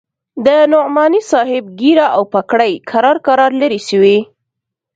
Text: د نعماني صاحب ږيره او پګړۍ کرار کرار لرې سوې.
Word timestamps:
د 0.45 0.47
نعماني 0.71 1.21
صاحب 1.31 1.63
ږيره 1.79 2.07
او 2.15 2.21
پګړۍ 2.33 2.73
کرار 2.91 3.17
کرار 3.27 3.51
لرې 3.61 3.79
سوې. 3.89 4.17